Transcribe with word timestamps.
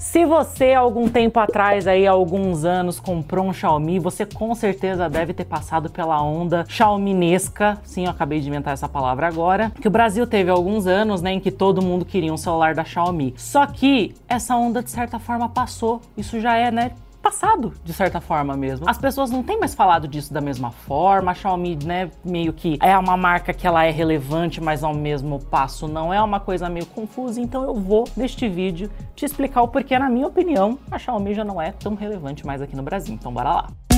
Se 0.00 0.24
você 0.24 0.72
algum 0.72 1.10
tempo 1.10 1.38
atrás 1.38 1.86
aí, 1.86 2.06
alguns 2.06 2.64
anos, 2.64 2.98
comprou 2.98 3.44
um 3.44 3.52
Xiaomi, 3.52 3.98
você 3.98 4.24
com 4.24 4.54
certeza 4.54 5.10
deve 5.10 5.34
ter 5.34 5.44
passado 5.44 5.90
pela 5.90 6.22
onda 6.22 6.64
Xiaominesca. 6.66 7.76
Sim, 7.84 8.06
eu 8.06 8.10
acabei 8.10 8.40
de 8.40 8.48
inventar 8.48 8.72
essa 8.72 8.88
palavra 8.88 9.28
agora. 9.28 9.70
Que 9.78 9.86
o 9.86 9.90
Brasil 9.90 10.26
teve 10.26 10.50
alguns 10.50 10.86
anos, 10.86 11.20
né, 11.20 11.32
em 11.34 11.38
que 11.38 11.50
todo 11.50 11.82
mundo 11.82 12.06
queria 12.06 12.32
um 12.32 12.38
celular 12.38 12.74
da 12.74 12.82
Xiaomi. 12.82 13.34
Só 13.36 13.66
que 13.66 14.14
essa 14.26 14.56
onda 14.56 14.82
de 14.82 14.90
certa 14.90 15.18
forma 15.18 15.50
passou. 15.50 16.00
Isso 16.16 16.40
já 16.40 16.56
é, 16.56 16.70
né, 16.70 16.92
passado, 17.20 17.72
de 17.84 17.92
certa 17.92 18.20
forma 18.20 18.56
mesmo. 18.56 18.88
As 18.88 18.98
pessoas 18.98 19.30
não 19.30 19.42
têm 19.42 19.58
mais 19.58 19.74
falado 19.74 20.08
disso 20.08 20.32
da 20.32 20.40
mesma 20.40 20.70
forma. 20.70 21.30
A 21.30 21.34
Xiaomi, 21.34 21.78
né, 21.84 22.10
meio 22.24 22.52
que 22.52 22.78
é 22.82 22.96
uma 22.96 23.16
marca 23.16 23.52
que 23.52 23.66
ela 23.66 23.84
é 23.84 23.90
relevante, 23.90 24.60
mas 24.60 24.82
ao 24.82 24.94
mesmo 24.94 25.38
passo 25.38 25.86
não 25.86 26.12
é 26.12 26.20
uma 26.22 26.40
coisa 26.40 26.68
meio 26.68 26.86
confusa. 26.86 27.40
Então 27.40 27.62
eu 27.64 27.74
vou, 27.74 28.04
neste 28.16 28.48
vídeo, 28.48 28.90
te 29.14 29.24
explicar 29.24 29.62
o 29.62 29.68
porquê, 29.68 29.98
na 29.98 30.08
minha 30.08 30.26
opinião, 30.26 30.78
a 30.90 30.98
Xiaomi 30.98 31.34
já 31.34 31.44
não 31.44 31.60
é 31.60 31.72
tão 31.72 31.94
relevante 31.94 32.46
mais 32.46 32.62
aqui 32.62 32.74
no 32.74 32.82
Brasil. 32.82 33.14
Então 33.14 33.32
bora 33.32 33.50
lá. 33.50 33.89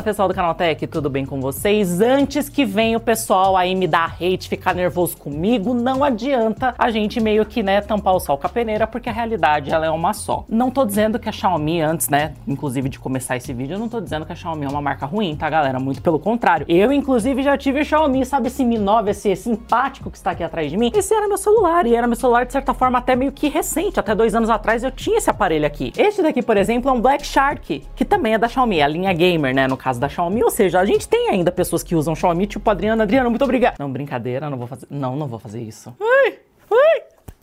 Fala 0.00 0.08
pessoal 0.08 0.28
do 0.28 0.34
Canal 0.34 0.54
Tech, 0.54 0.86
tudo 0.86 1.10
bem 1.10 1.26
com 1.26 1.42
vocês? 1.42 2.00
Antes 2.00 2.48
que 2.48 2.64
venha 2.64 2.96
o 2.96 3.00
pessoal 3.00 3.54
aí 3.54 3.74
me 3.74 3.86
dar 3.86 4.16
hate, 4.18 4.48
ficar 4.48 4.74
nervoso 4.74 5.14
comigo, 5.14 5.74
não 5.74 6.02
adianta 6.02 6.74
a 6.78 6.90
gente 6.90 7.20
meio 7.20 7.44
que, 7.44 7.62
né, 7.62 7.82
tampar 7.82 8.14
o 8.14 8.20
sol 8.20 8.38
com 8.38 8.46
a 8.46 8.50
peneira, 8.50 8.86
porque 8.86 9.10
a 9.10 9.12
realidade 9.12 9.70
ela 9.70 9.84
é 9.84 9.90
uma 9.90 10.14
só. 10.14 10.46
Não 10.48 10.70
tô 10.70 10.86
dizendo 10.86 11.18
que 11.18 11.28
a 11.28 11.32
Xiaomi 11.32 11.82
antes, 11.82 12.08
né, 12.08 12.32
inclusive 12.48 12.88
de 12.88 12.98
começar 12.98 13.36
esse 13.36 13.52
vídeo, 13.52 13.74
eu 13.74 13.78
não 13.78 13.90
tô 13.90 14.00
dizendo 14.00 14.24
que 14.24 14.32
a 14.32 14.34
Xiaomi 14.34 14.64
é 14.64 14.68
uma 14.70 14.80
marca 14.80 15.04
ruim, 15.04 15.36
tá 15.36 15.50
galera? 15.50 15.78
Muito 15.78 16.00
pelo 16.00 16.18
contrário. 16.18 16.64
Eu, 16.66 16.90
inclusive, 16.90 17.42
já 17.42 17.58
tive 17.58 17.84
Xiaomi, 17.84 18.24
sabe 18.24 18.46
esse 18.46 18.64
Mi 18.64 18.78
9, 18.78 19.10
esse 19.10 19.36
simpático 19.36 20.10
que 20.10 20.16
está 20.16 20.30
aqui 20.30 20.42
atrás 20.42 20.70
de 20.70 20.78
mim? 20.78 20.90
Esse 20.94 21.12
era 21.12 21.28
meu 21.28 21.36
celular, 21.36 21.84
e 21.84 21.94
era 21.94 22.06
meu 22.06 22.16
celular 22.16 22.46
de 22.46 22.52
certa 22.52 22.72
forma 22.72 22.96
até 22.96 23.14
meio 23.14 23.32
que 23.32 23.48
recente, 23.48 24.00
até 24.00 24.14
dois 24.14 24.34
anos 24.34 24.48
atrás 24.48 24.82
eu 24.82 24.90
tinha 24.90 25.18
esse 25.18 25.28
aparelho 25.28 25.66
aqui. 25.66 25.92
Este 25.94 26.22
daqui, 26.22 26.40
por 26.40 26.56
exemplo, 26.56 26.88
é 26.88 26.92
um 26.94 27.02
Black 27.02 27.26
Shark, 27.26 27.84
que 27.94 28.04
também 28.06 28.32
é 28.32 28.38
da 28.38 28.48
Xiaomi, 28.48 28.80
a 28.80 28.88
linha 28.88 29.12
gamer, 29.12 29.54
né, 29.54 29.68
no 29.68 29.76
caso 29.76 29.89
da 29.98 30.08
Xiaomi, 30.08 30.42
ou 30.42 30.50
seja, 30.50 30.80
a 30.80 30.84
gente 30.84 31.08
tem 31.08 31.30
ainda 31.30 31.50
pessoas 31.50 31.82
que 31.82 31.94
usam 31.94 32.14
Xiaomi, 32.14 32.46
tipo 32.46 32.68
Adriana. 32.70 33.02
Adriana, 33.04 33.30
muito 33.30 33.44
obrigada. 33.44 33.76
Não, 33.78 33.90
brincadeira, 33.90 34.50
não 34.50 34.58
vou 34.58 34.66
fazer. 34.66 34.86
Não, 34.90 35.16
não 35.16 35.26
vou 35.26 35.38
fazer 35.38 35.60
isso. 35.60 35.94
Ai, 36.00 36.39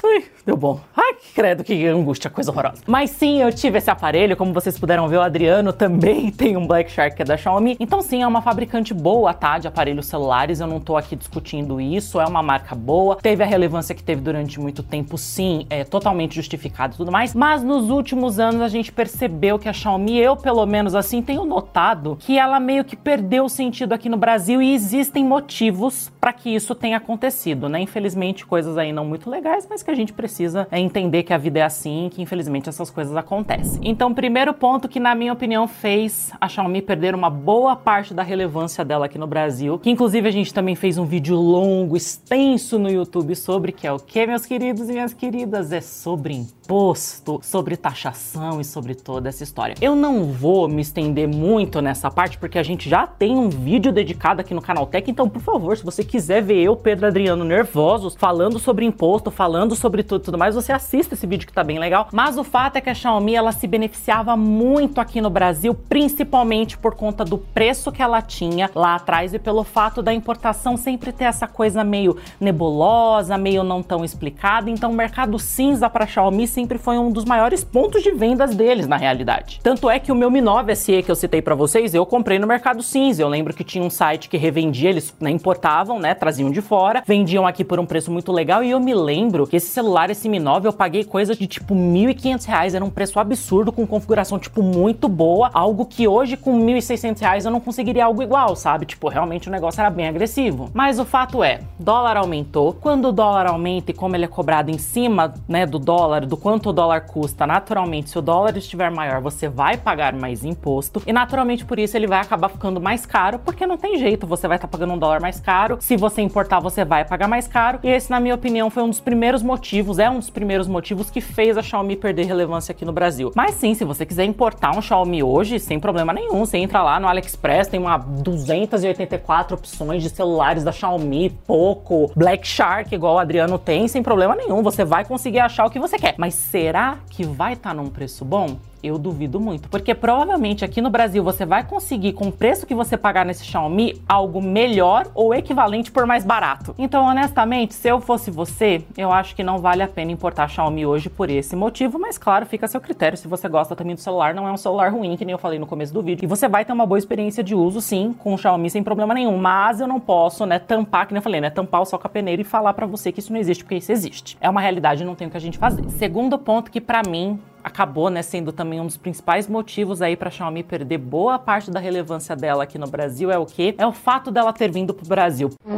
ai. 0.08 0.23
Deu 0.45 0.55
bom. 0.55 0.80
Ai, 0.95 1.16
credo, 1.36 1.63
que 1.63 1.86
angústia, 1.86 2.30
coisa 2.30 2.52
horrorosa. 2.52 2.81
Mas 2.88 3.09
sim, 3.09 3.41
eu 3.41 3.52
tive 3.52 3.77
esse 3.80 3.89
aparelho, 3.89 4.38
como 4.38 4.53
vocês 4.53 4.80
puderam 4.80 5.08
ver, 5.08 5.17
o 5.17 5.22
Adriano 5.22 5.73
também 5.73 6.31
tem 6.31 6.55
um 6.55 6.66
Black 6.66 6.89
Shark 6.89 7.16
que 7.16 7.22
é 7.22 7.25
da 7.25 7.36
Xiaomi. 7.36 7.75
Então 7.80 8.02
sim, 8.02 8.23
é 8.23 8.27
uma 8.27 8.41
fabricante 8.41 8.94
boa, 8.94 9.33
tá, 9.33 9.58
de 9.58 9.67
aparelhos 9.67 10.05
celulares, 10.05 10.59
eu 10.59 10.67
não 10.67 10.80
tô 10.80 10.95
aqui 10.95 11.16
discutindo 11.16 11.81
isso, 11.81 12.19
é 12.19 12.25
uma 12.25 12.41
marca 12.41 12.73
boa. 12.75 13.17
Teve 13.17 13.44
a 13.44 13.45
relevância 13.45 13.94
que 13.94 14.03
teve 14.03 14.22
durante 14.22 14.59
muito 14.59 14.81
tempo, 14.81 15.17
sim, 15.17 15.66
é 15.69 15.83
totalmente 15.83 16.36
justificado 16.36 16.94
e 16.94 16.97
tudo 16.97 17.11
mais. 17.11 17.36
Mas 17.36 17.61
nos 17.61 17.89
últimos 17.89 18.39
anos 18.39 18.61
a 18.61 18.67
gente 18.67 18.92
percebeu 18.92 19.59
que 19.59 19.67
a 19.67 19.73
Xiaomi, 19.73 20.17
eu 20.17 20.36
pelo 20.36 20.66
menos 20.66 20.95
assim, 20.95 21.21
tenho 21.21 21.45
notado 21.45 22.17
que 22.19 22.38
ela 22.38 22.59
meio 22.59 22.86
que 22.86 22.95
perdeu 22.95 23.45
o 23.45 23.49
sentido 23.49 23.94
aqui 23.94 24.08
no 24.08 24.17
Brasil 24.17 24.61
e 24.61 24.73
existem 24.73 25.23
motivos 25.23 26.11
para 26.21 26.31
que 26.31 26.49
isso 26.49 26.73
tenha 26.73 26.97
acontecido, 26.97 27.67
né? 27.67 27.80
Infelizmente, 27.80 28.45
coisas 28.45 28.77
aí 28.77 28.92
não 28.92 29.05
muito 29.05 29.30
legais, 29.30 29.67
mas 29.69 29.83
que 29.83 29.92
a 29.92 29.95
gente 29.98 30.14
precisa 30.14 30.67
entender 30.72 31.23
que 31.23 31.34
a 31.34 31.38
vida 31.38 31.59
é 31.59 31.64
assim, 31.64 32.09
que 32.12 32.22
infelizmente 32.22 32.70
essas 32.70 32.90
coisas 32.90 33.16
acontecem. 33.16 33.81
Então, 33.84 34.14
primeiro 34.14 34.54
ponto 34.54 34.88
que 34.88 35.00
na 35.00 35.14
minha 35.14 35.34
opinião 35.34 35.67
fez 35.67 36.31
a 36.39 36.48
Xiaomi 36.48 36.81
perder 36.81 37.14
uma 37.14 37.30
boa 37.30 37.76
parte 37.76 38.14
da 38.14 38.23
relevância 38.23 38.86
dela 38.86 39.06
aqui 39.06 39.17
no 39.17 39.28
Brasil, 39.28 39.80
que 39.80 39.89
inclusive 39.89 40.28
a 40.28 40.31
gente 40.31 40.54
também 40.54 40.76
fez 40.76 40.98
um 40.98 41.06
vídeo 41.06 41.36
longo, 41.36 41.95
extenso 41.95 42.78
no 42.80 42.89
YouTube 42.89 43.36
sobre 43.36 43.72
que 43.72 43.88
é 43.88 43.92
o 43.92 44.00
que, 44.00 44.26
meus 44.26 44.45
queridos 44.45 44.89
e 44.89 44.94
minhas 44.94 45.14
queridas, 45.14 45.72
é 45.72 45.81
sobre 45.81 46.34
imposto, 46.34 47.39
sobre 47.42 47.78
taxação 47.78 48.59
e 48.59 48.66
sobre 48.66 48.94
toda 48.94 49.30
essa 49.30 49.44
história. 49.44 49.76
Eu 49.82 49.95
não 49.95 50.26
vou 50.26 50.67
me 50.67 50.82
estender 50.82 51.28
muito 51.28 51.82
nessa 51.82 52.11
parte 52.11 52.38
porque 52.38 52.60
a 52.60 52.64
gente 52.64 52.89
já 52.89 53.08
tem 53.08 53.38
um 53.38 53.50
vídeo 53.50 53.92
dedicado 53.92 54.42
aqui 54.42 54.54
no 54.54 54.61
Canal 54.61 54.86
Tech, 54.86 55.10
então 55.10 55.30
por 55.30 55.42
favor, 55.42 55.77
se 55.77 55.83
você 55.83 56.04
quiser 56.04 56.44
ver 56.44 56.61
eu, 56.61 56.76
Pedro 56.76 57.08
Adriano, 57.08 57.44
nervosos, 57.44 58.16
falando 58.16 58.60
sobre 58.60 58.86
imposto, 58.86 59.32
falando 59.32 59.76
sobre 59.76 59.86
tudo 59.89 60.20
tudo 60.20 60.37
mais, 60.37 60.55
você 60.55 60.71
assista 60.71 61.14
esse 61.14 61.25
vídeo 61.25 61.48
que 61.48 61.53
tá 61.53 61.64
bem 61.64 61.80
legal. 61.80 62.09
Mas 62.11 62.37
o 62.37 62.43
fato 62.43 62.75
é 62.75 62.81
que 62.81 62.89
a 62.89 62.93
Xiaomi 62.93 63.36
ela 63.36 63.52
se 63.52 63.67
beneficiava 63.67 64.36
muito 64.36 64.99
aqui 64.99 65.21
no 65.21 65.30
Brasil, 65.30 65.73
principalmente 65.73 66.77
por 66.77 66.95
conta 66.95 67.23
do 67.23 67.37
preço 67.37 67.92
que 67.92 68.02
ela 68.02 68.21
tinha 68.21 68.70
lá 68.76 68.95
atrás 68.95 69.33
e 69.33 69.39
pelo 69.39 69.64
fato 69.64 70.02
da 70.02 70.14
importação 70.14 70.77
sempre 70.77 71.11
ter 71.11 71.26
essa 71.26 71.47
coisa 71.47 71.83
meio 71.83 72.17
nebulosa, 72.39 73.37
meio 73.37 73.64
não 73.64 73.81
tão 73.81 74.03
explicada. 74.03 74.70
Então 74.70 74.92
o 74.92 74.93
mercado 74.93 75.39
cinza 75.39 75.89
para 75.89 76.05
Xiaomi 76.05 76.47
sempre 76.47 76.77
foi 76.77 76.97
um 76.97 77.11
dos 77.11 77.26
maiores 77.26 77.64
pontos 77.64 78.03
de 78.03 78.11
vendas 78.11 78.55
deles 78.55 78.87
na 78.87 78.97
realidade. 78.97 79.59
Tanto 79.64 79.89
é 79.89 79.99
que 79.99 80.11
o 80.11 80.15
meu 80.15 80.30
Mi 80.30 80.42
9 80.42 80.76
SE 80.76 81.03
que 81.03 81.11
eu 81.11 81.15
citei 81.15 81.42
para 81.42 81.55
vocês, 81.55 81.93
eu 81.93 82.05
comprei 82.05 82.39
no 82.39 82.47
mercado 82.47 82.83
cinza. 82.83 83.21
Eu 83.21 83.30
lembro 83.30 83.53
que 83.53 83.64
tinha 83.64 83.83
um 83.83 83.89
site 83.89 84.30
que 84.30 84.37
revendia, 84.37 84.89
eles 84.89 85.14
né, 85.20 85.30
importavam, 85.30 85.99
né, 85.99 86.14
traziam 86.14 86.52
de 86.52 86.61
fora, 86.61 87.03
vendiam 87.05 87.47
aqui 87.47 87.64
por 87.64 87.80
um 87.80 87.86
preço 87.86 88.11
muito 88.11 88.31
legal 88.31 88.64
e 88.64 88.71
eu 88.71 88.80
me 88.80 88.93
lembro 88.93 89.47
que 89.47 89.55
esse 89.55 89.70
celular, 89.77 90.10
esse 90.10 90.27
Mi 90.27 90.39
9, 90.39 90.67
eu 90.67 90.73
paguei 90.73 91.04
coisa 91.04 91.36
de 91.36 91.45
tipo 91.45 91.76
R$ 91.76 91.80
1.500, 91.80 92.73
era 92.73 92.83
um 92.83 92.89
preço 92.89 93.20
absurdo 93.20 93.71
com 93.71 93.86
configuração 93.86 94.39
tipo 94.39 94.64
muito 94.64 95.08
boa, 95.08 95.52
algo 95.54 95.86
que 95.86 96.08
hoje 96.08 96.36
com 96.36 96.58
R$ 96.65 96.73
1.600 96.80 97.45
eu 97.45 97.52
não 97.52 97.60
conseguiria 97.60 98.05
algo 98.05 98.23
igual, 98.23 98.55
sabe? 98.55 98.88
Tipo, 98.88 99.08
realmente 99.08 99.48
o 99.48 99.52
negócio 99.52 99.80
era 99.80 99.92
bem 99.92 100.08
agressivo. 100.08 100.71
Mas 100.73 100.98
o 100.98 101.05
fato 101.05 101.43
é, 101.43 101.60
dólar 101.77 102.17
aumentou. 102.17 102.73
Quando 102.73 103.10
o 103.10 103.11
dólar 103.11 103.45
aumenta 103.45 103.92
e 103.92 103.93
como 103.93 104.15
ele 104.15 104.26
é 104.26 104.27
cobrado 104.27 104.71
em 104.71 104.80
cima, 104.80 105.36
né, 105.48 105.64
do 105.64 105.77
dólar, 105.77 106.26
do 106.26 106.36
quanto 106.36 106.70
o 106.70 106.73
dólar 106.73 107.02
custa, 107.02 107.45
naturalmente, 107.45 108.09
se 108.09 108.17
o 108.17 108.21
dólar 108.21 108.58
estiver 108.58 108.89
maior, 108.89 109.21
você 109.21 109.48
vai 109.48 109.77
pagar 109.77 110.14
mais 110.14 110.44
imposto. 110.44 111.04
E 111.05 111.14
naturalmente 111.14 111.64
por 111.64 111.77
isso 111.77 111.95
ele 111.95 112.08
vai 112.08 112.20
acabar 112.20 112.49
ficando 112.49 112.82
mais 112.82 113.05
caro, 113.05 113.38
porque 113.38 113.67
não 113.67 113.77
tem 113.77 113.99
jeito, 113.99 114.26
você 114.26 114.48
vai 114.48 114.58
estar 114.58 114.67
tá 114.67 114.71
pagando 114.71 114.94
um 114.94 114.98
dólar 114.98 115.21
mais 115.21 115.39
caro. 115.39 115.77
Se 115.80 115.95
você 115.95 116.23
importar, 116.23 116.59
você 116.59 116.83
vai 116.83 117.05
pagar 117.05 117.27
mais 117.27 117.48
caro. 117.48 117.80
E 117.83 117.89
esse, 117.89 118.09
na 118.09 118.20
minha 118.20 118.33
opinião, 118.33 118.71
foi 118.71 118.82
um 118.82 118.89
dos 118.89 118.99
primeiros 118.99 119.44
motivos, 119.44 119.67
é 120.00 120.10
um 120.10 120.20
dos 120.20 120.30
primeiros 120.30 120.67
motivos 120.67 121.10
que 121.10 121.20
fez 121.20 121.58
a 121.58 121.61
Xiaomi 121.61 121.95
perder 121.95 122.26
relevância 122.26 122.72
aqui 122.72 122.86
no 122.86 122.92
Brasil. 122.92 123.32
Mas 123.36 123.55
sim, 123.55 123.73
se 123.73 123.83
você 123.83 124.05
quiser 124.05 124.26
importar 124.26 124.78
um 124.78 124.82
Xiaomi 124.82 125.22
hoje, 125.22 125.60
sem 125.60 125.80
problema 125.80 126.14
nenhum, 126.14 126.45
você 126.45 126.58
entra 126.58 126.82
lá 126.82 127.00
no 127.00 127.08
AliExpress, 127.08 127.67
tem 127.67 127.80
uma 127.80 127.98
284 127.98 129.56
opções 129.56 130.04
de 130.04 130.10
celulares 130.10 130.63
da 130.63 130.72
Xiaomi, 130.72 131.30
Poco, 131.45 132.12
Black 132.16 132.48
Shark, 132.48 132.94
igual 132.94 133.16
o 133.16 133.19
Adriano 133.19 133.57
tem, 133.57 133.88
sem 133.88 134.01
problema 134.01 134.36
nenhum. 134.36 134.63
Você 134.63 134.86
vai 134.86 135.04
conseguir 135.04 135.39
achar 135.39 135.66
o 135.66 135.69
que 135.69 135.80
você 135.80 135.98
quer. 135.98 136.16
Mas 136.18 136.33
será 136.33 137.00
que 137.10 137.25
vai 137.25 137.54
estar 137.54 137.69
tá 137.69 137.75
num 137.75 137.89
preço 137.89 138.24
bom? 138.24 138.57
Eu 138.83 138.98
duvido 138.98 139.39
muito, 139.39 139.69
porque 139.69 139.95
provavelmente 139.95 140.63
aqui 140.63 140.81
no 140.81 140.89
Brasil 140.89 141.24
você 141.24 141.45
vai 141.45 141.63
conseguir 141.63 142.13
com 142.13 142.27
o 142.27 142.31
preço 142.31 142.65
que 142.65 142.75
você 142.75 142.95
pagar 142.95 143.25
nesse 143.25 143.44
Xiaomi 143.44 144.01
algo 144.07 144.42
melhor 144.42 145.07
ou 145.15 145.33
equivalente 145.33 145.92
por 145.92 146.06
mais 146.06 146.24
barato. 146.24 146.75
Então, 146.77 147.06
honestamente, 147.06 147.74
se 147.74 147.88
eu 147.88 148.00
fosse 148.00 148.30
você, 148.30 148.83
eu 148.98 149.12
acho 149.12 149.36
que 149.36 149.44
não 149.44 149.60
vale 149.60 149.81
a 149.81 149.88
pena 149.88 150.12
importar 150.12 150.48
Xiaomi 150.48 150.86
hoje 150.86 151.10
por 151.10 151.30
esse 151.30 151.56
motivo, 151.56 151.98
mas 152.00 152.18
claro, 152.18 152.45
fica 152.45 152.65
a 152.65 152.69
seu 152.69 152.80
critério. 152.80 153.18
Se 153.18 153.27
você 153.27 153.48
gosta 153.50 153.75
também 153.75 153.95
do 153.95 154.01
celular, 154.01 154.33
não 154.33 154.48
é 154.48 154.51
um 154.51 154.57
celular 154.57 154.92
ruim, 154.92 155.18
que 155.18 155.25
nem 155.25 155.33
eu 155.33 155.39
falei 155.39 155.59
no 155.59 155.65
começo 155.65 155.94
do 155.94 156.01
vídeo. 156.01 156.25
E 156.25 156.27
você 156.27 156.48
vai 156.48 156.63
ter 156.63 156.74
uma 156.74 156.86
boa 156.86 157.00
experiência 157.00 157.44
de 157.44 157.56
uso, 157.56 157.81
sim, 157.81 158.13
com 158.18 158.33
o 158.33 158.38
Xiaomi 158.38 158.69
sem 158.69 158.83
problema 158.83 159.13
nenhum. 159.13 159.38
Mas 159.38 159.80
eu 159.80 159.88
não 159.88 160.00
posso, 160.00 160.45
né, 160.45 160.59
tampar, 160.59 161.07
que 161.07 161.13
nem 161.13 161.19
eu 161.19 161.24
falei, 161.24 161.42
né, 161.42 161.50
tampar 161.50 161.81
o 161.81 161.86
sol 161.86 162.00
com 162.00 162.07
a 162.07 162.09
peneira 162.09 162.42
e 162.42 162.45
falar 162.45 162.74
para 162.74 162.86
você 162.86 163.12
que 163.12 163.19
isso 163.19 163.31
não 163.31 163.39
existe, 163.39 163.63
porque 163.63 163.75
isso 163.75 163.92
existe. 163.92 164.38
É 164.39 164.50
uma 164.50 164.62
realidade 164.62 165.04
e 165.04 165.06
não 165.06 165.15
tem 165.15 165.27
o 165.27 165.31
que 165.31 165.38
a 165.38 165.42
gente 165.42 165.57
fazer. 165.57 165.83
Segundo 165.92 166.38
ponto 166.38 166.71
que 166.71 166.81
para 166.81 167.01
mim 167.07 167.39
acabou 167.68 168.10
né, 168.10 168.22
sendo 168.22 168.51
também 168.51 168.80
um 168.80 168.86
dos 168.86 168.98
principais 168.98 169.48
motivos 169.48 170.01
aí 170.01 170.16
para 170.16 170.30
a 170.30 170.31
Xiaomi 170.31 170.63
perder 170.63 170.98
boa 170.98 171.38
parte 171.38 171.69
da 171.69 171.80
relevância 171.80 172.36
dela 172.36 172.63
aqui 172.63 172.78
no 172.78 172.88
Brasil 172.88 173.30
é 173.30 173.38
o 173.38 173.45
que? 173.45 173.75
É 173.78 173.86
o 173.86 173.92
fato 173.92 174.31
dela 174.31 174.51
ter 174.51 174.72
vindo 174.72 174.94
para 174.94 175.06
o 175.06 175.07
Brasil. 175.07 175.51
What? 175.66 175.76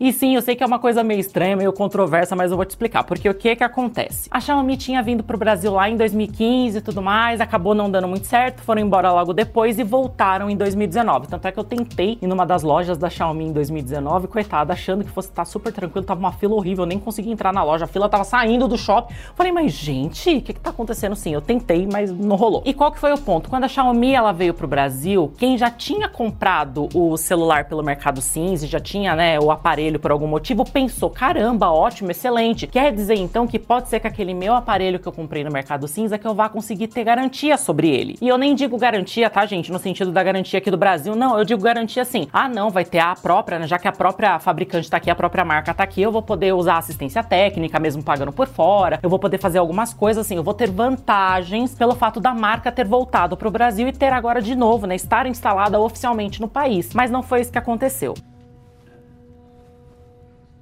E 0.00 0.14
sim, 0.14 0.34
eu 0.34 0.40
sei 0.40 0.56
que 0.56 0.62
é 0.62 0.66
uma 0.66 0.78
coisa 0.78 1.04
meio 1.04 1.20
estranha, 1.20 1.54
meio 1.54 1.74
controversa, 1.74 2.34
mas 2.34 2.50
eu 2.50 2.56
vou 2.56 2.64
te 2.64 2.70
explicar. 2.70 3.04
Porque 3.04 3.28
o 3.28 3.34
que 3.34 3.54
que 3.54 3.62
acontece? 3.62 4.30
A 4.30 4.40
Xiaomi 4.40 4.78
tinha 4.78 5.02
vindo 5.02 5.22
pro 5.22 5.36
Brasil 5.36 5.74
lá 5.74 5.90
em 5.90 5.96
2015 5.98 6.78
e 6.78 6.80
tudo 6.80 7.02
mais, 7.02 7.38
acabou 7.38 7.74
não 7.74 7.90
dando 7.90 8.08
muito 8.08 8.26
certo, 8.26 8.62
foram 8.62 8.80
embora 8.80 9.12
logo 9.12 9.34
depois 9.34 9.78
e 9.78 9.84
voltaram 9.84 10.48
em 10.48 10.56
2019. 10.56 11.26
Tanto 11.26 11.46
é 11.46 11.52
que 11.52 11.58
eu 11.58 11.64
tentei 11.64 12.16
ir 12.22 12.26
numa 12.26 12.46
das 12.46 12.62
lojas 12.62 12.96
da 12.96 13.10
Xiaomi 13.10 13.44
em 13.44 13.52
2019, 13.52 14.26
coitada, 14.28 14.72
achando 14.72 15.04
que 15.04 15.10
fosse 15.10 15.28
estar 15.28 15.44
super 15.44 15.70
tranquilo, 15.70 16.06
tava 16.06 16.18
uma 16.18 16.32
fila 16.32 16.54
horrível, 16.54 16.84
eu 16.84 16.88
nem 16.88 16.98
consegui 16.98 17.30
entrar 17.30 17.52
na 17.52 17.62
loja, 17.62 17.84
a 17.84 17.88
fila 17.88 18.08
tava 18.08 18.24
saindo 18.24 18.66
do 18.66 18.78
shopping. 18.78 19.12
Falei, 19.34 19.52
mas 19.52 19.72
gente, 19.72 20.34
o 20.34 20.40
que 20.40 20.54
que 20.54 20.60
tá 20.60 20.70
acontecendo? 20.70 21.14
Sim, 21.14 21.34
eu 21.34 21.42
tentei, 21.42 21.86
mas 21.86 22.10
não 22.10 22.36
rolou. 22.36 22.62
E 22.64 22.72
qual 22.72 22.90
que 22.90 22.98
foi 22.98 23.12
o 23.12 23.18
ponto? 23.18 23.50
Quando 23.50 23.64
a 23.64 23.68
Xiaomi 23.68 24.14
ela 24.14 24.32
veio 24.32 24.54
pro 24.54 24.66
Brasil, 24.66 25.30
quem 25.36 25.58
já 25.58 25.70
tinha 25.70 26.08
comprado 26.08 26.88
o 26.94 27.18
celular 27.18 27.66
pelo 27.66 27.82
Mercado 27.82 28.22
Cinza, 28.22 28.66
já 28.66 28.80
tinha, 28.80 29.14
né, 29.14 29.38
o 29.38 29.50
aparelho 29.50 29.89
aparelho 29.90 29.98
por 29.98 30.10
algum 30.10 30.26
motivo, 30.26 30.64
pensou: 30.64 31.10
caramba, 31.10 31.70
ótimo, 31.70 32.10
excelente. 32.10 32.66
Quer 32.66 32.92
dizer 32.92 33.16
então 33.16 33.46
que 33.46 33.58
pode 33.58 33.88
ser 33.88 34.00
que 34.00 34.06
aquele 34.06 34.32
meu 34.32 34.54
aparelho 34.54 34.98
que 34.98 35.06
eu 35.06 35.12
comprei 35.12 35.42
no 35.42 35.50
Mercado 35.50 35.88
Cinza 35.88 36.18
que 36.18 36.26
eu 36.26 36.34
vá 36.34 36.48
conseguir 36.48 36.86
ter 36.86 37.04
garantia 37.04 37.56
sobre 37.56 37.88
ele. 37.88 38.16
E 38.20 38.28
eu 38.28 38.38
nem 38.38 38.54
digo 38.54 38.78
garantia, 38.78 39.28
tá, 39.28 39.44
gente, 39.44 39.72
no 39.72 39.78
sentido 39.78 40.12
da 40.12 40.22
garantia 40.22 40.58
aqui 40.58 40.70
do 40.70 40.76
Brasil, 40.76 41.16
não, 41.16 41.38
eu 41.38 41.44
digo 41.44 41.62
garantia 41.62 42.02
assim. 42.02 42.28
Ah, 42.32 42.48
não, 42.48 42.70
vai 42.70 42.84
ter 42.84 42.98
a 42.98 43.14
própria, 43.14 43.58
né, 43.58 43.66
já 43.66 43.78
que 43.78 43.88
a 43.88 43.92
própria 43.92 44.38
fabricante 44.38 44.88
tá 44.88 44.96
aqui, 44.96 45.10
a 45.10 45.14
própria 45.14 45.44
marca 45.44 45.74
tá 45.74 45.82
aqui, 45.82 46.02
eu 46.02 46.12
vou 46.12 46.22
poder 46.22 46.52
usar 46.52 46.78
assistência 46.78 47.22
técnica, 47.22 47.80
mesmo 47.80 48.02
pagando 48.02 48.32
por 48.32 48.46
fora, 48.46 49.00
eu 49.02 49.10
vou 49.10 49.18
poder 49.18 49.38
fazer 49.38 49.58
algumas 49.58 49.92
coisas 49.92 50.24
assim, 50.24 50.36
eu 50.36 50.42
vou 50.42 50.54
ter 50.54 50.70
vantagens 50.70 51.74
pelo 51.74 51.94
fato 51.94 52.20
da 52.20 52.34
marca 52.34 52.70
ter 52.70 52.84
voltado 52.84 53.36
pro 53.36 53.50
Brasil 53.50 53.88
e 53.88 53.92
ter 53.92 54.12
agora 54.12 54.40
de 54.40 54.54
novo, 54.54 54.86
né, 54.86 54.94
estar 54.94 55.26
instalada 55.26 55.80
oficialmente 55.80 56.40
no 56.40 56.48
país. 56.48 56.90
Mas 56.94 57.10
não 57.10 57.22
foi 57.22 57.40
isso 57.40 57.52
que 57.52 57.58
aconteceu. 57.58 58.14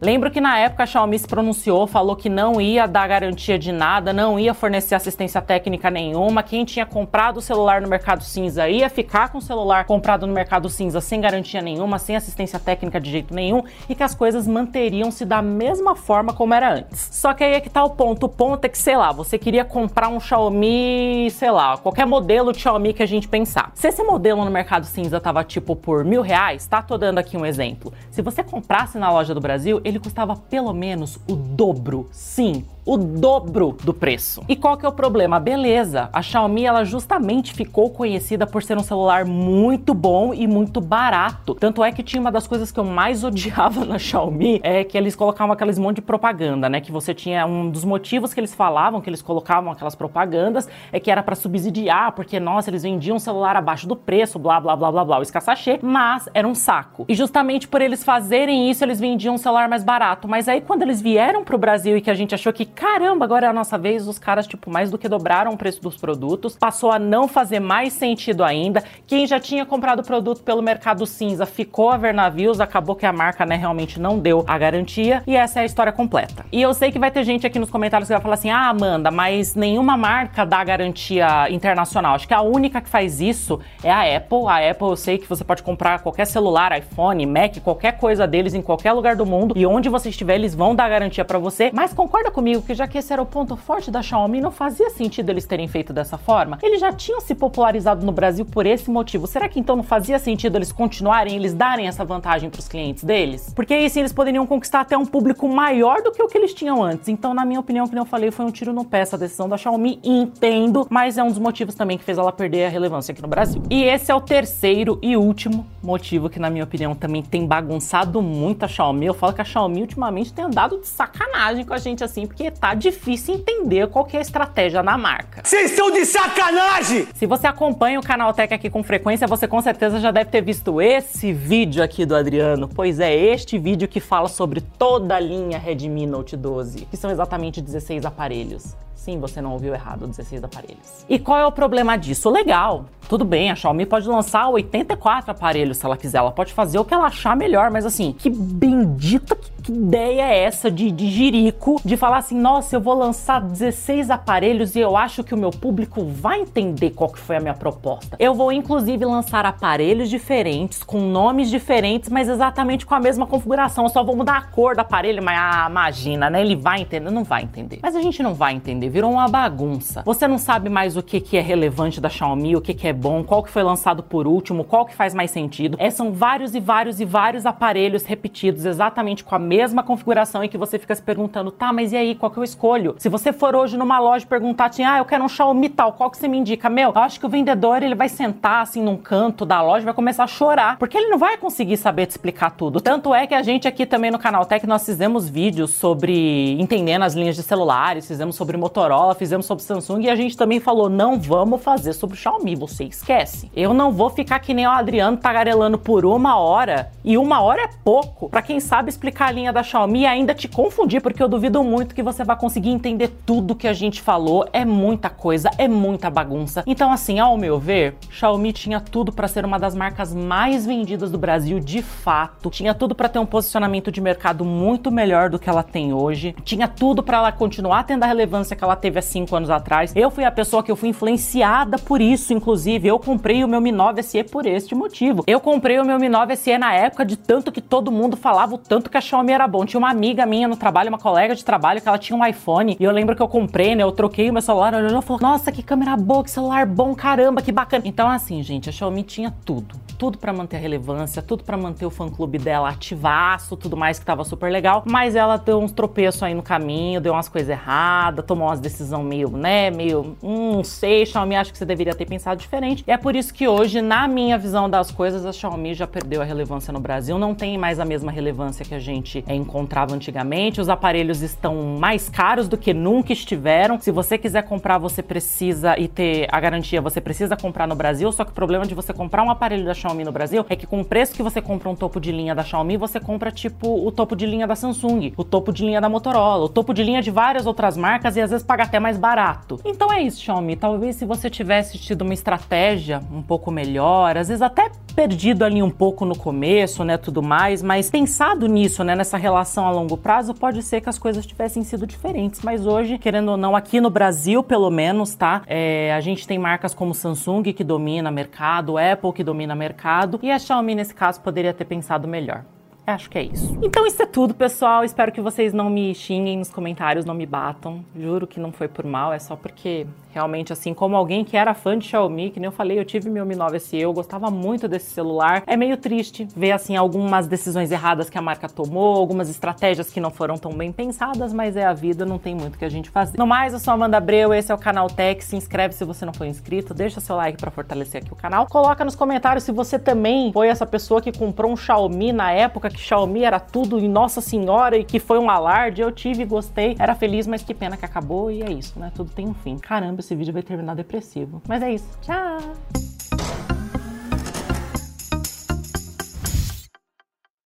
Lembro 0.01 0.31
que 0.31 0.41
na 0.41 0.57
época 0.57 0.85
a 0.85 0.87
Xiaomi 0.87 1.19
se 1.19 1.27
pronunciou, 1.27 1.85
falou 1.85 2.15
que 2.15 2.29
não 2.29 2.61
ia 2.61 2.87
dar 2.87 3.09
garantia 3.09 3.59
de 3.59 3.73
nada, 3.73 4.13
não 4.13 4.39
ia 4.39 4.55
fornecer 4.55 4.95
assistência 4.95 5.43
técnica 5.43 5.91
nenhuma. 5.91 6.41
Quem 6.41 6.65
tinha 6.65 6.87
comprado 6.87 7.39
o 7.39 7.43
celular 7.43 7.81
no 7.81 7.89
mercado 7.89 8.23
cinza 8.23 8.69
ia 8.69 8.89
ficar 8.89 9.31
com 9.31 9.39
o 9.39 9.43
celular 9.43 9.87
comprado 9.87 10.25
no 10.25 10.33
mercado 10.33 10.69
cinza 10.69 11.01
sem 11.01 11.21
garantia 11.21 11.61
nenhuma, 11.61 11.99
sem 11.99 12.15
assistência 12.15 12.61
técnica 12.61 13.01
de 13.01 13.11
jeito 13.11 13.35
nenhum 13.35 13.65
e 13.89 13.95
que 13.97 14.05
as 14.05 14.15
coisas 14.15 14.47
manteriam-se 14.47 15.25
da 15.25 15.43
mesma 15.43 15.97
forma 15.97 16.33
como 16.33 16.55
era 16.55 16.75
antes. 16.75 17.09
Só 17.11 17.35
que 17.35 17.43
aí 17.43 17.55
é 17.55 17.61
que 17.61 17.69
tá 17.69 17.83
o 17.83 17.91
ponto. 17.91 18.27
O 18.27 18.29
ponto 18.29 18.65
é 18.67 18.69
que, 18.69 18.79
sei 18.79 18.97
lá, 18.97 19.11
você 19.11 19.37
queria 19.37 19.65
comprar 19.65 20.11
um 20.11 20.21
Xiaomi, 20.21 21.29
sei 21.33 21.51
lá, 21.51 21.77
qualquer 21.77 22.07
modelo 22.07 22.53
de 22.53 22.61
Xiaomi 22.61 22.93
que 22.93 23.03
a 23.03 23.07
gente 23.07 23.27
pensar. 23.27 23.73
Se 23.75 23.89
esse 23.89 24.05
modelo 24.05 24.45
no 24.45 24.51
mercado 24.53 24.87
cinza 24.87 25.21
tava 25.21 25.43
tipo 25.43 25.75
por 25.75 26.05
mil 26.05 26.23
reais, 26.23 26.69
tá? 26.69 26.81
Tô 26.83 26.97
dando 26.97 27.19
aqui 27.19 27.37
um 27.37 27.45
exemplo. 27.45 27.93
Se 28.13 28.23
você 28.23 28.45
comprasse 28.45 28.97
na 28.97 29.11
loja 29.11 29.35
do 29.35 29.41
Brasil, 29.41 29.81
ele 29.89 29.99
custava 29.99 30.37
pelo 30.37 30.73
menos 30.73 31.19
o 31.29 31.35
dobro. 31.35 32.09
Sim, 32.13 32.65
o 32.89 32.97
dobro 32.97 33.77
do 33.85 33.93
preço. 33.93 34.43
E 34.49 34.57
qual 34.57 34.75
que 34.79 34.87
é 34.87 34.89
o 34.89 34.93
problema? 34.93 35.39
Beleza, 35.39 36.09
a 36.11 36.23
Xiaomi 36.23 36.65
ela 36.65 36.85
justamente 36.85 37.53
ficou 37.53 37.91
conhecida 37.91 38.47
por 38.47 38.63
ser 38.63 38.79
um 38.79 38.83
celular 38.83 39.27
muito 39.27 39.93
bom 39.93 40.33
e 40.33 40.47
muito 40.47 40.81
barato. 40.81 41.55
Tanto 41.55 41.85
é 41.85 41.93
que 41.93 42.03
tinha 42.03 42.19
uma 42.19 42.33
das 42.33 42.47
coisas 42.47 42.73
que 42.73 42.81
eu 42.81 42.85
mais 42.85 43.25
odiava 43.29 43.85
na 43.85 43.99
Xiaomi 43.99 44.59
é 44.63 44.85
que 44.85 44.97
eles 44.97 45.15
colocavam 45.15 45.53
aqueles 45.53 45.79
monte 45.79 45.97
de 45.97 46.03
propaganda, 46.03 46.67
né? 46.71 46.81
Que 46.81 46.91
você 46.91 47.13
tinha 47.13 47.45
um 47.45 47.69
dos 47.69 47.85
motivos 47.85 48.33
que 48.33 48.41
eles 48.41 48.55
falavam 48.55 49.03
que 49.03 49.11
eles 49.11 49.21
colocavam 49.21 49.71
aquelas 49.71 49.95
propagandas 49.95 50.67
é 50.91 50.99
que 50.99 51.11
era 51.11 51.23
para 51.23 51.35
subsidiar, 51.35 52.13
porque 52.13 52.41
nossa, 52.41 52.71
eles 52.71 52.85
vendiam 52.85 53.17
um 53.17 53.19
celular 53.19 53.55
abaixo 53.55 53.87
do 53.87 53.97
preço, 53.97 54.39
blá 54.39 54.59
blá 54.59 54.75
blá 54.75 54.91
blá 54.91 55.05
blá, 55.05 55.19
o 55.19 55.23
escassachê, 55.23 55.79
mas 55.83 56.27
era 56.33 56.49
um 56.49 56.55
saco. 56.55 57.05
E 57.07 57.15
justamente 57.15 57.69
por 57.69 57.83
eles 57.83 58.03
fazerem 58.03 58.71
isso, 58.71 58.83
eles 58.83 58.99
vendiam 58.99 59.35
um 59.35 59.39
celular 59.39 59.69
mais 59.69 59.85
barato. 59.85 60.27
Mas 60.27 60.49
aí 60.49 60.63
quando 60.63 60.81
eles 60.81 61.03
vieram 61.03 61.45
pro 61.45 61.59
Brasil 61.59 61.95
e 61.95 62.01
que 62.01 62.11
a 62.11 62.15
gente 62.15 62.35
achou 62.35 62.51
que 62.51 62.78
caramba, 62.79 63.25
agora 63.25 63.47
é 63.47 63.49
a 63.49 63.53
nossa 63.53 63.77
vez, 63.77 64.07
os 64.07 64.21
caras, 64.21 64.47
tipo, 64.47 64.71
mais 64.71 64.89
do 64.89 64.97
que 64.97 65.09
dobraram 65.09 65.53
o 65.53 65.57
preço 65.57 65.83
dos 65.83 65.97
produtos, 65.97 66.57
passou 66.57 66.93
a 66.93 66.99
não 66.99 67.27
fazer 67.27 67.59
mais 67.59 67.93
sentido 67.93 68.45
ainda. 68.45 68.85
Quem 69.05 69.27
já 69.27 69.41
tinha 69.41 69.67
comprado 69.67 69.99
o 69.99 70.05
produto 70.05 70.45
pelo 70.45 70.63
mercado 70.63 71.05
cinza 71.05 71.45
ficou 71.45 71.91
a 71.91 71.97
ver 71.97 72.15
navios, 72.15 72.61
acabou 72.61 72.95
que 72.95 73.05
a 73.05 73.13
marca, 73.13 73.45
né, 73.45 73.57
realmente 73.57 73.99
não 73.99 74.17
deu 74.17 74.45
a 74.47 74.57
garantia, 74.57 75.25
e 75.27 75.35
essa 75.35 75.59
é 75.59 75.63
a 75.63 75.67
história 75.67 75.91
completa. 75.91 76.47
E 76.53 76.63
eu 76.63 76.73
sei 76.73 76.93
que 76.93 77.01
vai 77.01 77.11
ter 77.11 77.25
gente 77.25 77.45
aqui 77.45 77.59
nos 77.59 77.69
comentários 77.69 78.07
que 78.07 78.15
vai 78.15 78.23
falar 78.23 78.35
assim: 78.35 78.51
ah, 78.51 78.69
Amanda, 78.69 79.11
mas 79.11 79.57
nenhuma 79.57 79.97
marca 79.97 80.47
dá 80.47 80.63
garantia 80.63 81.51
internacional. 81.51 82.15
Acho 82.15 82.29
que 82.29 82.35
a 82.35 82.43
única 82.43 82.81
que 82.81 82.89
faz 82.89 83.21
isso 83.21 83.59
é 83.83 83.91
a 83.91 84.17
Apple. 84.17 84.47
A 84.47 84.71
Apple, 84.71 84.89
eu 84.89 84.97
sei 84.97 85.19
que 85.19 85.29
você 85.29 85.43
pode 85.43 85.65
comprar 85.65 85.99
qualquer 85.99 86.27
celular, 86.27 86.79
iPhone, 86.79 87.27
Mac, 87.27 87.57
qualquer 87.59 87.99
coisa 87.99 88.25
deles 88.25 88.55
em 88.55 88.63
qualquer 88.63 88.93
lugar 88.93 89.17
do 89.17 89.27
mundo, 89.27 89.55
e 89.57 89.67
onde 89.67 89.89
você 89.89 90.11
estiver, 90.11 90.37
eles 90.37 90.55
vão 90.55 90.77
dar 90.77 90.89
garantia 90.89 91.25
para 91.25 91.41
você. 91.41 91.73
Mas 91.75 91.93
concorda 91.93 92.31
comigo 92.31 92.68
que 92.69 92.75
já 92.75 92.87
que 92.87 92.99
esse 92.99 93.11
era 93.11 93.23
o 93.23 93.25
ponto 93.25 93.57
forte 93.57 93.91
da 93.91 94.03
Xiaomi, 94.03 94.43
não 94.43 94.51
fazia 94.51 94.91
sentido 94.91 95.31
eles 95.31 95.47
terem 95.47 95.67
feito 95.67 95.91
dessa 95.91 96.19
forma? 96.19 96.59
Eles 96.63 96.79
já 96.79 96.93
tinham 96.93 97.19
se 97.19 97.35
popularizado 97.35 98.05
no 98.05 98.13
Brasil 98.13 98.45
por 98.45 98.67
esse 98.67 98.91
motivo. 98.91 99.27
Será 99.27 99.49
que 99.49 99.59
então 99.59 99.75
não 99.75 99.83
fazia 99.83 100.19
sentido 100.19 100.57
eles 100.57 100.71
continuarem, 100.71 101.35
eles 101.35 101.55
darem 101.55 101.89
essa 101.89 102.05
vantagem 102.05 102.51
para 102.51 102.59
os 102.59 102.69
clientes 102.69 103.03
deles? 103.05 103.55
Porque 103.57 103.73
aí 103.73 103.89
sim 103.89 104.01
eles 104.01 104.13
poderiam 104.13 104.47
conquistar 104.47 104.83
até 104.83 104.99
um 104.99 105.07
público 105.07 105.49
maior 105.49 106.03
do 106.03 106.13
que 106.13 106.23
o 106.23 106.29
que 106.29 106.37
eles 106.37 106.53
tinham 106.53 106.83
antes. 106.83 107.09
Então, 107.09 107.33
na 107.33 107.43
minha 107.43 107.59
opinião, 107.59 107.89
como 107.89 107.99
eu 107.99 108.05
falei, 108.05 108.31
foi 108.31 108.45
um 108.45 108.51
tiro 108.51 108.75
no 108.75 108.85
pé 108.85 109.01
essa 109.01 109.17
decisão 109.17 109.49
da 109.49 109.57
Xiaomi. 109.57 109.99
Entendo, 110.05 110.87
mas 110.91 111.17
é 111.17 111.23
um 111.23 111.29
dos 111.29 111.39
motivos 111.39 111.75
também 111.75 111.97
que 111.97 112.05
fez 112.05 112.19
ela 112.19 112.31
perder 112.31 112.67
a 112.67 112.69
relevância 112.69 113.13
aqui 113.13 113.23
no 113.23 113.29
Brasil. 113.29 113.63
E 113.71 113.83
esse 113.83 114.13
é 114.13 114.15
o 114.15 114.21
terceiro 114.21 114.99
e 115.01 115.17
último 115.17 115.65
motivo 115.83 116.29
que, 116.29 116.39
na 116.39 116.51
minha 116.51 116.65
opinião, 116.65 116.95
também 116.95 117.23
tem 117.23 117.47
bagunçado 117.47 118.21
muito 118.21 118.65
a 118.65 118.69
Xiaomi. 118.69 119.07
Eu 119.07 119.15
falo 119.15 119.33
que 119.33 119.41
a 119.41 119.45
Xiaomi 119.45 119.81
ultimamente 119.81 120.33
tem 120.33 120.45
andado 120.45 120.79
de 120.79 120.89
sacanagem 120.89 121.65
com 121.65 121.75
a 121.75 121.79
gente 121.79 122.03
assim, 122.03 122.27
porque 122.27 122.51
tá 122.51 122.75
difícil 122.75 123.35
entender 123.35 123.89
qual 123.89 124.05
que 124.05 124.17
é 124.17 124.19
a 124.19 124.23
estratégia 124.23 124.83
da 124.83 124.97
marca. 124.97 125.43
Vocês 125.45 125.71
estão 125.71 125.91
de 125.91 126.05
sacanagem! 126.05 127.07
Se 127.15 127.27
você 127.27 127.47
acompanha 127.47 128.01
o 128.01 128.03
canal 128.03 128.33
Tech 128.33 128.53
aqui 128.53 128.69
com 128.69 128.83
frequência, 128.83 129.27
você 129.27 129.47
com 129.47 129.61
certeza 129.61 130.01
já 130.01 130.11
deve 130.11 130.31
ter 130.31 130.43
visto 130.43 130.81
esse 130.81 131.33
vídeo 131.33 131.83
aqui 131.83 132.05
do 132.05 132.17
Adriano. 132.17 132.69
Pois 132.69 133.01
é, 133.01 133.15
este 133.15 133.59
vídeo 133.59 133.89
que 133.89 134.01
fala 134.01 134.29
sobre 134.29 134.61
toda 134.61 135.17
a 135.17 135.21
linha 135.21 135.59
Redmi 135.59 136.07
Note 136.07 136.37
12, 136.37 136.87
que 136.87 136.97
são 136.97 137.11
exatamente 137.11 137.61
16 137.61 138.05
aparelhos. 138.05 138.75
Sim, 138.99 139.21
você 139.21 139.41
não 139.41 139.53
ouviu 139.53 139.73
errado, 139.73 140.09
16 140.09 140.43
aparelhos. 140.43 141.07
E 141.09 141.21
qual 141.21 141.39
é 141.39 141.47
o 141.47 141.53
problema 141.53 141.97
disso? 141.97 142.29
Legal, 142.29 142.87
tudo 143.09 143.25
bem, 143.25 143.51
a 143.51 143.55
Xiaomi 143.55 143.87
pode 143.87 144.07
lançar 144.07 144.49
84 144.49 145.31
aparelhos 145.31 145.79
se 145.79 145.87
ela 145.87 145.97
quiser, 145.97 146.19
ela 146.19 146.33
pode 146.33 146.53
fazer 146.53 146.79
o 146.79 146.85
que 146.85 146.93
ela 146.93 147.07
achar 147.07 147.35
melhor, 147.35 147.71
mas 147.71 147.87
assim, 147.87 148.13
que 148.13 148.29
bendita 148.29 149.35
que, 149.35 149.73
ideia 149.73 150.23
é 150.23 150.45
essa 150.45 150.71
de, 150.71 150.91
de 150.91 151.11
jirico 151.11 151.81
de 151.85 151.97
falar 151.97 152.19
assim, 152.19 152.39
nossa, 152.39 152.75
eu 152.75 152.81
vou 152.81 152.95
lançar 152.95 153.41
16 153.41 154.11
aparelhos 154.11 154.75
e 154.75 154.81
eu 154.81 154.97
acho 154.97 155.23
que 155.23 155.35
o 155.35 155.39
meu 155.39 155.51
público 155.51 156.05
vai 156.05 156.41
entender 156.41 156.91
qual 156.91 157.11
que 157.11 157.19
foi 157.19 157.37
a 157.37 157.41
minha 157.41 157.55
proposta. 157.55 158.17
Eu 158.19 158.35
vou 158.35 158.51
inclusive 158.51 159.05
lançar 159.05 159.47
aparelhos 159.47 160.11
diferentes, 160.11 160.83
com 160.83 161.01
nomes 161.01 161.51
diferentes, 161.51 162.11
mas 162.11 162.29
exatamente 162.29 162.85
com 162.85 162.95
a 162.95 163.01
mesma 163.01 163.27
configuração, 163.27 163.85
eu 163.85 163.91
só 163.91 164.03
vou 164.03 164.17
mudar 164.17 164.37
a 164.37 164.43
cor 164.43 164.75
do 164.75 164.81
aparelho, 164.81 165.23
mas 165.23 165.39
ah, 165.39 165.67
imagina, 165.71 166.29
né? 166.29 166.41
Ele 166.41 166.57
vai 166.57 166.81
entender, 166.81 167.11
não 167.11 167.25
vai 167.25 167.43
entender. 167.43 167.79
Mas 167.83 167.95
a 167.95 168.03
gente 168.03 168.23
não 168.23 168.35
vai 168.35 168.55
entender, 168.55 168.89
virou 168.99 169.13
uma 169.13 169.29
bagunça. 169.29 170.03
Você 170.05 170.27
não 170.27 170.39
sabe 170.39 170.69
mais 170.69 170.97
o 170.97 171.03
que, 171.05 171.21
que 171.21 171.37
é 171.37 171.41
relevante 171.41 172.01
da 172.01 172.09
Xiaomi, 172.09 172.57
o 172.57 172.61
que, 172.61 172.75
que 172.75 172.89
é 172.89 172.93
bom, 172.93 173.23
qual 173.23 173.45
que 173.45 173.51
foi 173.51 173.63
lançado 173.63 174.03
por 174.03 174.27
último, 174.27 174.65
qual 174.65 174.85
que 174.85 174.93
faz 174.93 175.15
mais 175.15 175.31
sentido. 175.31 175.77
É, 175.79 175.89
são 175.89 176.13
vários 176.13 176.53
e 176.53 176.59
vários 176.59 176.99
e 176.99 177.05
vários 177.05 177.47
aparelhos 177.47 178.03
repetidos 178.03 178.65
exatamente 178.65 179.23
com 179.23 179.37
a 179.37 179.39
mesma 179.39 179.85
configuração 179.85 180.43
e 180.43 180.49
que 180.49 180.59
você 180.59 180.81
fica 180.81 180.97
se 180.97 181.03
perguntando, 181.03 181.53
tá, 181.53 181.73
mas 181.73 181.93
e 181.93 181.97
aí, 181.97 182.17
qual 182.17 182.29
que 182.29 182.39
eu 182.39 182.43
escolho? 182.43 182.97
Se 182.99 183.09
você 183.09 183.33
for 183.33 183.55
hoje 183.55 183.77
numa 183.77 184.01
loja 184.01 184.27
perguntar 184.27 184.67
assim, 184.67 184.83
ah, 184.83 184.99
eu 184.99 185.05
quero 185.05 185.23
um 185.23 185.29
Xiaomi 185.29 185.69
tal, 185.69 185.93
qual 185.93 186.11
que 186.11 186.17
você 186.19 186.27
me 186.27 186.37
indica? 186.37 186.69
Meu, 186.69 186.91
eu 186.91 187.01
acho 187.01 187.21
que 187.21 187.27
o 187.27 187.29
vendedor, 187.29 187.85
ele 187.85 187.95
vai 187.95 188.09
sentar 188.09 188.63
assim 188.63 188.83
num 188.83 188.97
canto 188.97 189.47
da 189.47 189.63
loja 189.63 189.85
vai 189.85 189.95
começar 189.95 190.25
a 190.25 190.27
chorar, 190.27 190.77
porque 190.77 190.99
ele 190.99 191.07
não 191.07 191.19
vai 191.19 191.37
conseguir 191.37 191.77
saber 191.77 192.07
te 192.07 192.11
explicar 192.11 192.51
tudo. 192.51 192.81
Tanto 192.81 193.15
é 193.15 193.29
que 193.29 193.35
a 193.35 193.45
gente 193.45 193.69
aqui 193.69 193.87
também 193.87 194.11
no 194.11 194.19
canal 194.19 194.45
Tech, 194.45 194.67
nós 194.67 194.85
fizemos 194.85 195.29
vídeos 195.29 195.71
sobre 195.71 196.61
entendendo 196.61 197.05
as 197.05 197.15
linhas 197.15 197.37
de 197.37 197.45
celulares, 197.45 198.09
fizemos 198.09 198.35
sobre 198.35 198.57
Motorola, 198.79 199.13
fizemos 199.13 199.45
sobre 199.45 199.65
Samsung 199.65 200.03
e 200.03 200.09
a 200.09 200.15
gente 200.15 200.37
também 200.37 200.61
falou, 200.61 200.89
não 200.89 201.19
vamos 201.19 201.61
fazer 201.61 201.93
sobre 201.95 202.15
o 202.15 202.17
Xiaomi, 202.17 202.55
você 202.55 202.85
esquece. 202.85 203.51
Eu 203.53 203.75
não 203.75 203.91
vou 203.91 204.09
ficar 204.09 204.39
que 204.39 204.55
nem 204.55 204.69
o 204.69 204.71
Adriano 204.71 205.17
tagarelando 205.17 205.77
por 205.77 206.07
uma 206.07 206.39
hora, 206.39 206.93
e 207.05 207.19
uma 207.19 207.41
hora 207.41 207.63
é 207.63 207.69
pouco, 207.83 208.29
para 208.29 208.41
quem 208.41 208.61
sabe 208.61 208.89
explicar 208.89 209.31
a 209.31 209.33
linha 209.33 209.53
da 209.53 209.65
Xiaomi 209.65 210.03
e 210.03 210.07
ainda 210.07 210.33
te 210.33 210.47
confundir, 210.47 211.01
porque 211.01 211.21
eu 211.21 211.29
duvido 211.29 211.65
muito 211.65 211.93
que 211.93 212.05
você 212.05 212.23
vai 212.23 212.37
conseguir 212.37 212.71
entender 212.71 213.09
tudo 213.27 213.57
que 213.57 213.67
a 213.67 213.73
gente 213.73 214.01
falou. 214.01 214.47
É 214.53 214.65
muita 214.65 215.11
coisa, 215.11 215.51
é 215.59 215.67
muita 215.67 216.09
bagunça. 216.09 216.63
Então, 216.65 216.93
assim, 216.93 217.19
ao 217.19 217.37
meu 217.37 217.59
ver, 217.59 217.97
Xiaomi 218.11 218.53
tinha 218.53 218.79
tudo 218.81 219.11
para 219.11 219.27
ser 219.27 219.45
uma 219.45 219.59
das 219.59 219.75
marcas 219.75 220.15
mais 220.15 220.65
vendidas 220.65 221.11
do 221.11 221.19
Brasil 221.19 221.59
de 221.59 221.83
fato. 221.83 222.49
Tinha 222.49 222.75
tudo 222.75 222.95
para 222.95 223.09
ter 223.09 223.19
um 223.19 223.27
posicionamento 223.27 223.91
de 223.91 224.01
mercado 224.01 224.45
muito 224.45 224.89
melhor 224.93 225.31
do 225.31 225.39
que 225.39 225.51
ela 225.51 225.65
tem 225.65 225.93
hoje. 225.93 226.37
Tinha 226.45 226.69
tudo 226.69 227.03
para 227.03 227.17
ela 227.17 227.33
continuar 227.33 227.83
tendo 227.83 228.05
a 228.05 228.07
relevância 228.07 228.55
que 228.55 228.63
ela 228.63 228.68
teve 228.77 228.99
há 228.99 229.03
cinco 229.03 229.35
anos 229.37 229.51
atrás. 229.51 229.93
Eu 229.95 230.11
fui 230.11 230.25
a 230.25 230.31
pessoa 230.31 230.63
que 230.63 230.71
eu 230.71 230.77
fui 230.77 230.89
influenciada 230.89 231.79
por 231.79 232.01
isso, 232.01 232.33
inclusive. 232.33 232.89
Eu 232.89 232.99
comprei 232.99 233.45
o 233.45 233.49
meu 233.49 233.61
Mi 233.61 233.73
9 233.73 234.03
SE 234.03 234.25
por 234.25 234.47
este 234.47 234.75
motivo. 234.75 235.25
Eu 235.27 235.41
comprei 235.41 235.79
o 235.79 235.85
meu 235.85 235.99
Mi 235.99 236.09
9 236.09 236.37
SE 236.37 236.59
na 236.59 236.75
época 236.75 237.05
de 237.05 237.17
tanto 237.17 237.53
que 237.53 237.61
todo 237.61 237.91
mundo 237.91 238.17
falava 238.17 238.55
o 238.55 238.59
tanto 238.59 238.91
que 238.91 238.97
a 238.97 239.01
Xiaomi 239.01 239.33
era 239.33 239.47
bom. 239.47 239.65
Tinha 239.65 239.79
uma 239.79 239.91
amiga 239.91 240.25
minha 240.27 240.49
no 240.49 240.57
trabalho, 240.57 240.89
uma 240.89 240.99
colega 240.99 241.35
de 241.35 241.45
trabalho, 241.45 241.81
que 241.81 241.89
ela 241.89 241.99
tinha 241.99 242.19
um 242.19 242.25
iPhone. 242.25 242.77
E 242.79 242.85
eu 242.85 242.93
lembro 242.93 243.15
que 243.15 243.23
eu 243.23 243.29
comprei, 243.29 243.75
né? 243.75 243.83
Eu 243.83 243.93
troquei 243.93 244.31
o 244.31 244.33
meu 244.33 244.43
celular, 244.43 244.75
ela 244.75 244.87
olhou 244.87 245.01
e 245.01 245.03
falou: 245.03 245.23
Nossa, 245.23 245.53
que 245.53 245.63
câmera 245.63 245.97
boa, 245.97 246.25
que 246.25 246.31
celular 246.31 246.67
bom, 246.67 246.95
caramba, 246.95 247.43
que 247.43 247.53
bacana. 247.53 247.83
Então, 247.87 248.09
assim, 248.09 248.43
gente, 248.43 248.69
a 248.69 248.73
Xiaomi 248.73 249.03
tinha 249.03 249.35
tudo. 249.45 249.77
Tudo 249.99 250.17
para 250.19 250.33
manter 250.33 250.57
a 250.57 250.61
relevância, 250.61 251.21
tudo 251.21 251.43
para 251.43 251.57
manter 251.57 251.85
o 251.85 251.91
fã-clube 251.91 252.39
dela 252.39 252.69
ativaço, 252.69 253.57
tudo 253.57 253.77
mais 253.77 253.99
que 253.99 254.07
tava 254.07 254.25
super 254.25 254.51
legal. 254.51 254.85
Mas 254.87 255.17
ela 255.17 255.37
deu 255.37 255.59
uns 255.59 255.73
tropeços 255.73 256.23
aí 256.23 256.35
no 256.35 256.43
caminho, 256.43 257.01
deu 257.01 257.13
umas 257.13 257.29
coisas 257.29 257.51
erradas, 257.51 258.25
tomou 258.25 258.47
umas 258.47 258.58
decisões 258.61 259.05
meio, 259.05 259.31
né? 259.31 259.71
Meio, 259.71 260.17
hum, 260.23 260.57
não 260.57 260.65
sei, 260.65 261.07
Xiaomi, 261.07 261.37
acho 261.37 261.53
que 261.53 261.59
você 261.59 261.65
deveria 261.65 261.95
ter 261.95 262.07
pensado 262.07 262.41
diferente. 262.41 262.85
E 262.87 262.91
é 262.91 262.97
por 262.97 263.15
isso 263.15 263.33
que 263.33 263.47
hoje, 263.47 263.81
na 263.81 264.09
minha 264.09 264.37
visão 264.37 264.69
das 264.69 264.91
coisas, 264.91 265.25
a 265.25 265.33
Xiaomi 265.33 265.75
já 265.75 265.87
perdeu 265.87 266.21
a 266.21 266.25
relevância 266.25 266.73
no 266.73 266.81
Brasil, 266.81 267.19
não 267.19 267.35
tem 267.35 267.57
mais 267.57 267.79
a 267.79 267.85
mesma 267.85 268.11
relevância 268.11 268.65
que 268.65 268.75
a 268.75 268.79
gente 268.79 269.25
é, 269.27 269.35
encontrava 269.35 269.95
antigamente. 269.95 270.61
Os 270.61 270.69
aparelhos 270.69 271.23
estão 271.23 271.79
mais 271.79 272.09
caros 272.09 272.49
do 272.49 272.57
que 272.57 272.75
nunca 272.75 273.13
estiveram. 273.13 273.81
Se 273.81 273.91
você 273.91 274.19
quiser 274.19 274.43
comprar, 274.43 274.79
você 274.79 275.03
precisa 275.03 275.79
e 275.79 275.87
ter 275.87 276.29
a 276.33 276.41
garantia, 276.41 276.81
você 276.81 277.01
precisa 277.01 277.37
comprar 277.37 277.67
no 277.67 277.75
Brasil. 277.75 278.11
Só 278.13 278.25
que 278.25 278.31
o 278.31 278.35
problema 278.35 278.67
de 278.67 278.75
você 278.75 278.93
comprar 278.93 279.23
um 279.23 279.31
aparelho 279.31 279.65
da 279.65 279.75
Xiaomi 279.75 280.05
no 280.05 280.13
Brasil 280.13 280.45
é 280.49 280.57
que 280.57 280.67
com 280.67 280.81
o 280.81 280.85
preço 280.85 281.15
que 281.15 281.23
você 281.23 281.41
compra 281.41 281.69
um 281.69 281.77
topo 281.77 282.01
de 282.01 282.11
linha 282.11 282.35
da 282.35 282.43
Xiaomi, 282.43 282.77
você 282.77 282.99
compra 282.99 283.31
tipo 283.31 283.87
o 283.87 283.93
topo 283.93 284.17
de 284.17 284.27
linha 284.27 284.47
da 284.47 284.57
Samsung, 284.57 285.13
o 285.17 285.25
topo 285.25 285.53
de 285.53 285.65
linha 285.65 285.81
da 285.81 285.89
Motorola, 285.89 286.45
o 286.45 286.49
topo 286.49 286.75
de 286.75 286.83
linha 286.83 287.03
de 287.03 287.11
várias 287.11 287.47
outras 287.47 287.77
marcas 287.77 288.17
e 288.17 288.21
às 288.21 288.31
vezes 288.31 288.45
paga 288.49 288.65
até 288.65 288.81
mais 288.81 288.97
barato. 288.97 289.61
Então 289.63 289.93
é 289.93 290.01
isso, 290.01 290.23
Xiaomi. 290.23 290.57
Talvez 290.57 290.97
se 290.97 291.05
você 291.05 291.29
tivesse 291.29 291.77
tido 291.77 292.01
uma 292.01 292.15
estratégia 292.15 293.03
um 293.13 293.21
pouco 293.21 293.51
melhor, 293.51 294.17
às 294.17 294.29
vezes 294.29 294.41
até 294.41 294.71
perdido 294.97 295.45
ali 295.45 295.63
um 295.63 295.71
pouco 295.71 296.07
no 296.07 296.17
começo, 296.17 296.83
né, 296.83 296.97
tudo 296.97 297.23
mais, 297.23 297.63
mas 297.63 297.91
pensado 297.91 298.49
nisso, 298.49 298.83
né, 298.83 298.97
nessa 298.97 299.19
relação 299.19 299.67
a 299.67 299.71
longo 299.71 299.99
prazo, 299.99 300.35
pode 300.35 300.63
ser 300.63 300.81
que 300.81 300.89
as 300.89 300.99
coisas 300.99 301.27
tivessem 301.27 301.63
sido 301.63 301.87
diferentes. 301.87 302.41
Mas 302.43 302.67
hoje, 302.67 302.97
querendo 302.97 303.33
ou 303.33 303.37
não, 303.37 303.55
aqui 303.55 303.83
no 303.83 303.91
Brasil, 303.91 304.43
pelo 304.43 304.71
menos, 304.71 305.15
tá, 305.15 305.43
é, 305.47 305.93
a 305.93 306.01
gente 306.01 306.27
tem 306.27 306.39
marcas 306.39 306.75
como 306.75 306.95
Samsung 306.95 307.43
que 307.53 307.63
domina 307.63 308.11
mercado, 308.11 308.79
Apple 308.79 309.13
que 309.13 309.23
domina 309.23 309.55
mercado 309.55 310.19
e 310.23 310.31
a 310.31 310.39
Xiaomi 310.39 310.75
nesse 310.75 310.95
caso 310.95 311.21
poderia 311.21 311.53
ter 311.53 311.67
pensado 311.67 312.09
melhor. 312.09 312.45
Acho 312.89 313.11
que 313.11 313.19
é 313.19 313.25
isso. 313.25 313.55
Então 313.63 313.87
isso 313.87 314.03
é 314.03 314.07
tudo, 314.07 314.33
pessoal. 314.33 314.83
Espero 314.83 315.13
que 315.13 315.21
vocês 315.21 315.53
não 315.53 315.69
me 315.69 315.95
xinguem 315.95 316.39
nos 316.39 316.49
comentários, 316.49 317.05
não 317.05 317.13
me 317.13 317.27
batam. 317.27 317.85
Juro 317.95 318.27
que 318.27 318.41
não 318.41 318.51
foi 318.51 318.67
por 318.67 318.87
mal, 318.87 319.13
é 319.13 319.19
só 319.19 319.37
porque 319.37 319.87
realmente, 320.11 320.55
assim, 320.55 320.73
como 320.73 320.97
alguém 320.97 321.23
que 321.23 321.37
era 321.37 321.53
fã 321.53 321.79
de 321.79 321.87
Xiaomi, 321.87 322.31
que 322.31 322.41
nem 322.41 322.47
eu 322.47 322.53
falei, 322.53 322.79
eu 322.79 322.85
tive 322.87 323.11
meu 323.11 323.27
Mi 323.27 323.37
9 323.37 323.61
SE, 323.61 323.77
eu 323.77 323.93
gostava 323.93 324.31
muito 324.31 324.67
desse 324.67 324.91
celular. 324.91 325.43
É 325.47 325.55
meio 325.55 325.77
triste 325.77 326.27
ver, 326.35 326.53
assim, 326.53 326.77
algumas 326.77 327.27
decisões 327.27 327.71
erradas 327.71 328.09
que 328.09 328.17
a 328.17 328.23
marca 328.23 328.49
tomou, 328.49 328.97
algumas 328.97 329.29
estratégias 329.29 329.91
que 329.91 330.01
não 330.01 330.11
foram 330.11 330.37
tão 330.39 330.53
bem 330.53 330.73
pensadas, 330.73 331.33
mas 331.33 331.57
é 331.57 331.67
a 331.67 331.75
vida, 331.75 332.07
não 332.07 332.19
tem 332.19 332.35
muito 332.35 332.59
que 332.59 332.65
a 332.65 332.71
gente 332.71 332.89
fazer. 332.89 333.19
No 333.19 333.27
mais, 333.27 333.53
eu 333.53 333.59
sou 333.59 333.75
Amanda 333.75 333.99
Abreu, 333.99 334.33
esse 334.33 334.51
é 334.51 334.55
o 334.55 334.59
canal 334.59 334.89
Tech. 334.89 335.23
Se 335.23 335.37
inscreve 335.37 335.75
se 335.75 335.85
você 335.85 336.07
não 336.07 336.15
for 336.15 336.27
inscrito, 336.27 336.73
deixa 336.73 337.01
seu 337.01 337.15
like 337.17 337.39
para 337.39 337.51
fortalecer 337.51 338.03
aqui 338.03 338.13
o 338.13 338.17
canal. 338.17 338.47
Coloca 338.47 338.85
nos 338.85 338.97
comentários 338.97 339.45
se 339.45 339.53
você 339.53 339.79
também 339.79 340.33
foi 340.33 340.49
essa 340.49 340.65
pessoa 340.65 341.03
que 341.03 341.13
comprou 341.13 341.53
um 341.53 341.57
Xiaomi 341.57 342.13
na 342.13 342.33
época 342.33 342.71
que 342.79 342.85
Xiaomi 342.85 343.25
era 343.25 343.41
tudo 343.41 343.81
e 343.81 343.89
Nossa 343.89 344.21
Senhora 344.21 344.79
e 344.79 344.85
que 344.85 345.01
foi 345.01 345.19
um 345.19 345.29
alarde. 345.29 345.83
Eu 345.83 345.91
tive, 345.91 346.25
gostei, 346.25 346.77
era 346.79 346.95
feliz, 346.95 347.27
mas 347.27 347.43
que 347.43 347.53
pena 347.53 347.77
que 347.77 347.85
acabou 347.85 348.31
e 348.31 348.43
é 348.43 348.51
isso, 348.51 348.79
né? 348.79 348.93
Tudo 348.95 349.11
tem 349.11 349.27
um 349.27 349.35
fim. 349.35 349.59
Caramba, 349.59 350.01
esse 350.01 350.15
vídeo 350.15 350.33
vai 350.33 350.43
terminar 350.43 350.77
depressivo. 350.77 351.43
Mas 351.49 351.63
é 351.63 351.73
isso. 351.73 351.89
Tchau! 352.01 352.98